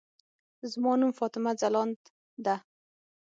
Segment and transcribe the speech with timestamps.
[0.71, 1.99] زما نوم فاطمه ځلاند
[2.45, 2.55] ده.